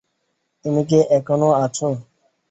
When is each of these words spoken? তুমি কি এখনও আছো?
তুমি 0.65 0.81
কি 0.89 0.99
এখনও 1.17 1.49
আছো? 1.63 1.87